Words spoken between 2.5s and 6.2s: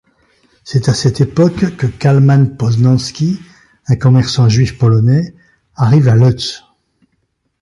Poznański, un commerçant Juif polonais, arrive à